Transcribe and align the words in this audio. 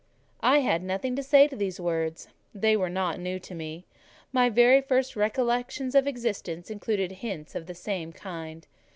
I 0.41 0.61
had 0.61 0.81
nothing 0.81 1.15
to 1.15 1.21
say 1.21 1.47
to 1.47 1.55
these 1.55 1.79
words: 1.79 2.27
they 2.55 2.75
were 2.75 2.89
not 2.89 3.19
new 3.19 3.37
to 3.41 3.53
me: 3.53 3.85
my 4.33 4.49
very 4.49 4.81
first 4.81 5.15
recollections 5.15 5.93
of 5.93 6.07
existence 6.07 6.71
included 6.71 7.11
hints 7.11 7.53
of 7.53 7.67
the 7.67 7.75
same 7.75 8.11
kind. 8.11 8.65